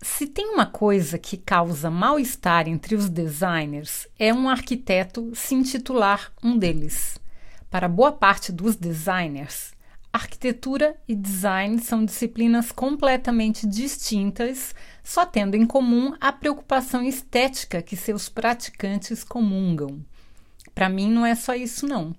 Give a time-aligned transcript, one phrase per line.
[0.00, 6.32] se tem uma coisa que causa mal-estar entre os designers, é um arquiteto se intitular
[6.42, 7.18] um deles.
[7.68, 9.72] Para boa parte dos designers,
[10.12, 14.72] arquitetura e design são disciplinas completamente distintas,
[15.02, 20.00] só tendo em comum a preocupação estética que seus praticantes comungam.
[20.74, 22.14] Para mim, não é só isso, não.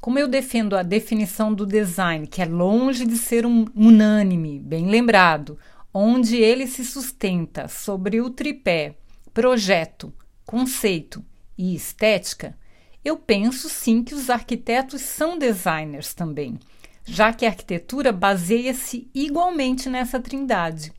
[0.00, 4.86] Como eu defendo a definição do design, que é longe de ser um unânime, bem
[4.86, 5.58] lembrado,
[5.92, 8.94] onde ele se sustenta sobre o tripé
[9.32, 10.12] projeto,
[10.44, 11.24] conceito
[11.56, 12.56] e estética,
[13.04, 16.58] eu penso sim que os arquitetos são designers também,
[17.04, 20.92] já que a arquitetura baseia-se igualmente nessa trindade.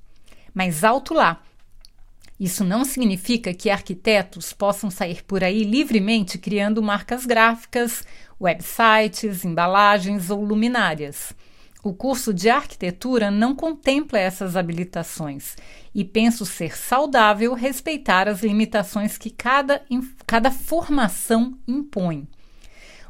[0.53, 1.41] Mas alto lá!
[2.39, 8.03] Isso não significa que arquitetos possam sair por aí livremente criando marcas gráficas,
[8.39, 11.33] websites, embalagens ou luminárias.
[11.83, 15.55] O curso de arquitetura não contempla essas habilitações
[15.95, 19.81] e penso ser saudável respeitar as limitações que cada,
[20.27, 22.27] cada formação impõe.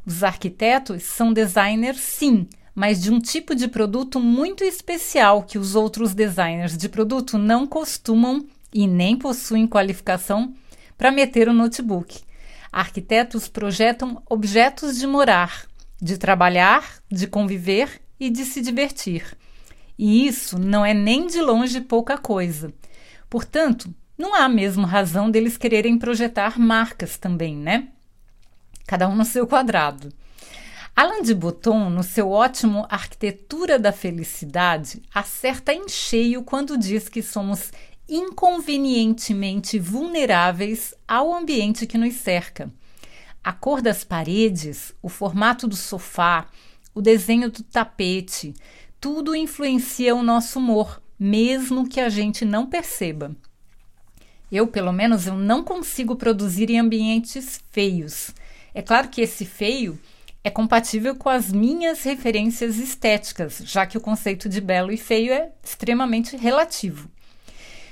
[0.06, 5.76] Os arquitetos são designers, sim, mas de um tipo de produto muito especial que os
[5.76, 10.54] outros designers de produto não costumam e nem possuem qualificação
[10.98, 12.22] para meter o notebook.
[12.72, 15.66] Arquitetos projetam objetos de morar,
[16.02, 19.36] de trabalhar, de conviver e de se divertir.
[19.98, 22.72] E isso não é nem de longe pouca coisa.
[23.28, 27.88] Portanto, não há mesmo razão deles quererem projetar marcas também, né?
[28.86, 30.14] Cada um no seu quadrado.
[30.96, 37.24] Alain de Botton, no seu ótimo Arquitetura da Felicidade, acerta em cheio quando diz que
[37.24, 37.72] somos
[38.08, 42.72] inconvenientemente vulneráveis ao ambiente que nos cerca.
[43.44, 46.48] A cor das paredes, o formato do sofá,
[46.94, 48.54] o desenho do tapete,
[49.00, 53.36] tudo influencia o nosso humor, mesmo que a gente não perceba.
[54.52, 58.32] Eu, pelo menos, eu não consigo produzir em ambientes feios.
[58.74, 59.98] É claro que esse feio
[60.44, 65.32] é compatível com as minhas referências estéticas, já que o conceito de belo e feio
[65.32, 67.10] é extremamente relativo.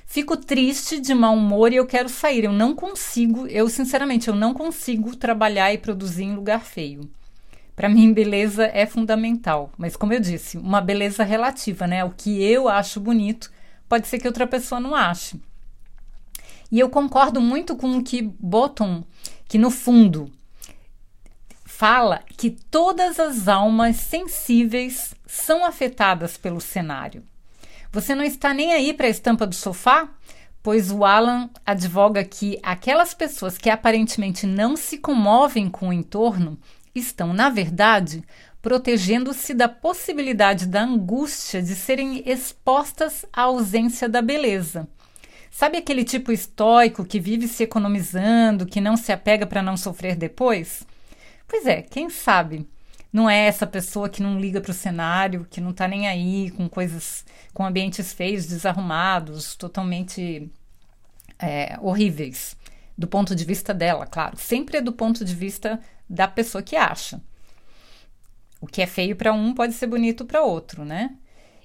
[0.06, 2.44] Fico triste, de mau humor e eu quero sair.
[2.44, 7.08] Eu não consigo, eu sinceramente, eu não consigo trabalhar e produzir em lugar feio.
[7.80, 12.04] Para mim, beleza é fundamental, mas como eu disse, uma beleza relativa, né?
[12.04, 13.50] O que eu acho bonito
[13.88, 15.40] pode ser que outra pessoa não ache.
[16.70, 19.06] E eu concordo muito com o que Bottom,
[19.48, 20.30] que no fundo
[21.64, 27.24] fala que todas as almas sensíveis são afetadas pelo cenário.
[27.94, 30.10] Você não está nem aí para a estampa do sofá?
[30.62, 36.60] Pois o Alan advoga que aquelas pessoas que aparentemente não se comovem com o entorno
[37.00, 38.24] estão, na verdade,
[38.62, 44.88] protegendo-se da possibilidade da angústia de serem expostas à ausência da beleza.
[45.50, 50.16] Sabe aquele tipo estoico que vive se economizando, que não se apega para não sofrer
[50.16, 50.86] depois?
[51.48, 52.68] Pois é, quem sabe
[53.12, 56.52] não é essa pessoa que não liga para o cenário, que não está nem aí
[56.52, 60.52] com coisas, com ambientes feios, desarrumados, totalmente
[61.40, 62.56] é, horríveis
[63.00, 64.36] do ponto de vista dela, claro.
[64.38, 65.80] Sempre é do ponto de vista
[66.10, 67.22] da pessoa que acha.
[68.60, 71.16] O que é feio para um pode ser bonito para outro, né?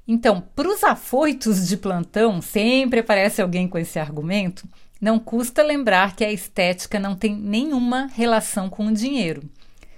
[0.06, 4.69] Então, para os afoitos de plantão, sempre aparece alguém com esse argumento.
[5.00, 9.43] Não custa lembrar que a estética não tem nenhuma relação com o dinheiro.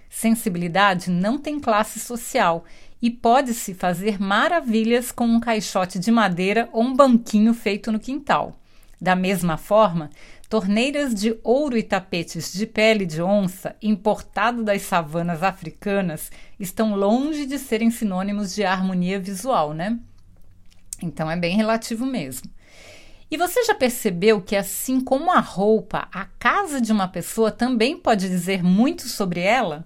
[0.09, 2.65] Sensibilidade não tem classe social
[3.03, 8.59] e pode-se fazer maravilhas com um caixote de madeira ou um banquinho feito no quintal.
[9.01, 10.11] Da mesma forma,
[10.49, 17.47] torneiras de ouro e tapetes de pele de onça importado das savanas africanas estão longe
[17.47, 19.99] de serem sinônimos de harmonia visual, né?
[21.03, 22.51] Então é bem relativo mesmo.
[23.29, 27.99] E você já percebeu que, assim como a roupa, a casa de uma pessoa também
[27.99, 29.85] pode dizer muito sobre ela?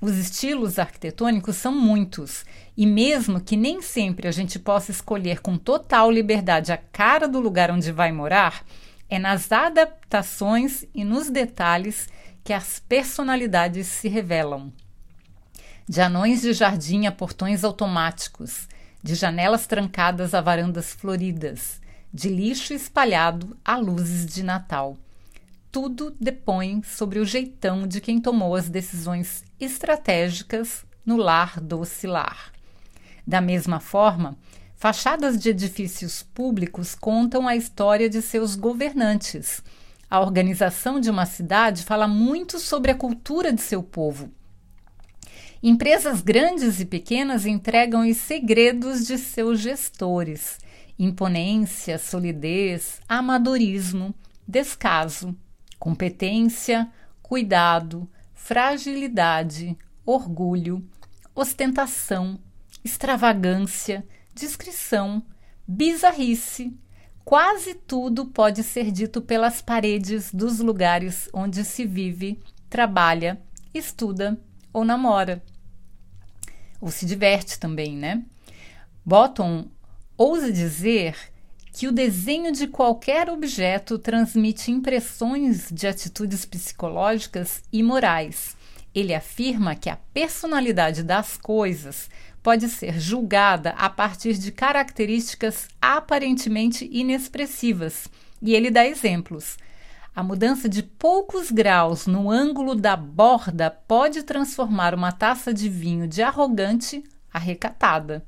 [0.00, 2.44] Os estilos arquitetônicos são muitos,
[2.76, 7.40] e mesmo que nem sempre a gente possa escolher com total liberdade a cara do
[7.40, 8.64] lugar onde vai morar,
[9.08, 12.08] é nas adaptações e nos detalhes
[12.44, 14.72] que as personalidades se revelam.
[15.88, 18.68] De anões de jardim a portões automáticos,
[19.02, 21.80] de janelas trancadas a varandas floridas,
[22.12, 24.96] de lixo espalhado a luzes de Natal.
[25.70, 32.52] tudo depõe sobre o jeitão de quem tomou as decisões estratégicas no lar do lar.
[33.26, 34.36] Da mesma forma,
[34.78, 39.60] fachadas de edifícios públicos contam a história de seus governantes.
[40.08, 44.30] A organização de uma cidade fala muito sobre a cultura de seu povo.
[45.60, 50.58] Empresas grandes e pequenas entregam os segredos de seus gestores:
[50.96, 54.14] imponência, solidez, amadorismo,
[54.46, 55.36] descaso,
[55.76, 56.88] competência,
[57.20, 59.76] cuidado, fragilidade,
[60.06, 60.88] orgulho,
[61.34, 62.38] ostentação,
[62.84, 64.06] extravagância,
[64.38, 65.22] discrição,
[65.66, 66.72] bizarrice.
[67.24, 72.40] Quase tudo pode ser dito pelas paredes dos lugares onde se vive,
[72.70, 73.40] trabalha,
[73.74, 74.40] estuda
[74.72, 75.42] ou namora.
[76.80, 78.24] Ou se diverte também, né?
[79.04, 79.66] Bottom
[80.16, 81.16] ousa dizer
[81.72, 88.56] que o desenho de qualquer objeto transmite impressões de atitudes psicológicas e morais.
[88.94, 92.08] Ele afirma que a personalidade das coisas
[92.42, 98.08] pode ser julgada a partir de características aparentemente inexpressivas,
[98.40, 99.58] e ele dá exemplos.
[100.14, 106.08] A mudança de poucos graus no ângulo da borda pode transformar uma taça de vinho
[106.08, 108.24] de arrogante a recatada.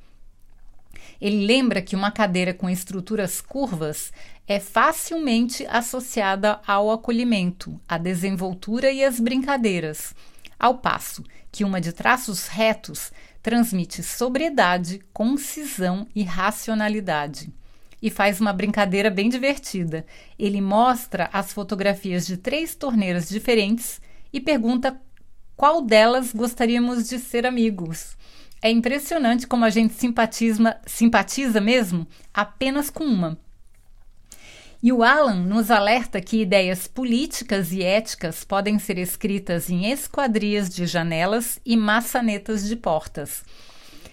[1.20, 4.12] Ele lembra que uma cadeira com estruturas curvas
[4.46, 10.14] é facilmente associada ao acolhimento, à desenvoltura e às brincadeiras,
[10.60, 13.10] ao passo que uma de traços retos
[13.42, 17.52] transmite sobriedade, concisão e racionalidade.
[18.02, 20.06] E faz uma brincadeira bem divertida.
[20.38, 24.00] Ele mostra as fotografias de três torneiras diferentes
[24.32, 25.00] e pergunta
[25.56, 28.16] qual delas gostaríamos de ser amigos.
[28.62, 33.38] É impressionante como a gente simpatiza, simpatiza mesmo apenas com uma.
[34.82, 40.70] E o Alan nos alerta que ideias políticas e éticas podem ser escritas em esquadrias
[40.70, 43.44] de janelas e maçanetas de portas,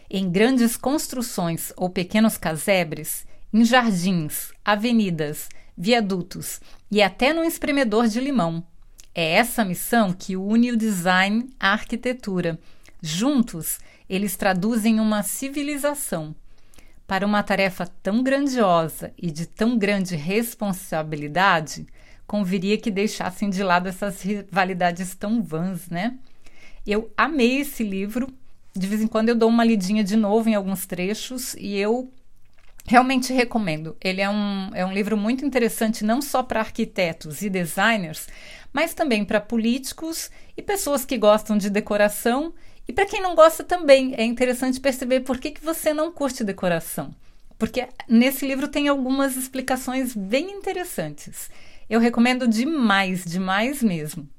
[0.10, 5.48] em grandes construções ou pequenos casebres, em jardins, avenidas,
[5.78, 6.60] viadutos
[6.92, 8.62] e até no espremedor de limão.
[9.16, 12.60] É essa missão que une o design à arquitetura.
[13.02, 13.80] Juntos,
[14.10, 16.36] eles traduzem uma civilização.
[17.08, 21.88] Para uma tarefa tão grandiosa e de tão grande responsabilidade,
[22.28, 26.18] conviria que deixassem de lado essas rivalidades tão vãs, né?
[26.86, 28.28] Eu amei esse livro.
[28.76, 32.12] De vez em quando eu dou uma lidinha de novo em alguns trechos e eu
[32.86, 33.96] realmente recomendo.
[34.02, 38.28] Ele é um, é um livro muito interessante, não só para arquitetos e designers,
[38.72, 42.54] mas também para políticos e pessoas que gostam de decoração
[42.88, 46.44] e para quem não gosta também, é interessante perceber por que, que você não curte
[46.44, 47.14] decoração.
[47.58, 51.50] Porque nesse livro tem algumas explicações bem interessantes.
[51.90, 54.30] Eu recomendo demais, demais mesmo.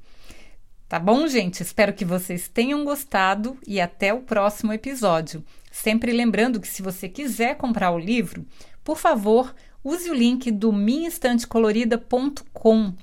[0.89, 1.63] Tá bom, gente?
[1.63, 5.45] Espero que vocês tenham gostado e até o próximo episódio.
[5.71, 8.47] Sempre lembrando que se você quiser comprar o livro,
[8.83, 9.55] por favor,
[9.85, 12.95] use o link do minhaestantecolorida.com.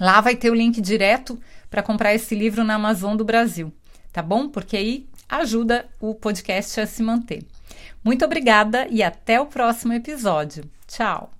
[0.00, 1.38] Lá vai ter o link direto
[1.70, 3.72] para comprar esse livro na Amazon do Brasil
[4.16, 4.48] tá bom?
[4.48, 7.44] Porque aí ajuda o podcast a se manter.
[8.02, 10.64] Muito obrigada e até o próximo episódio.
[10.86, 11.35] Tchau!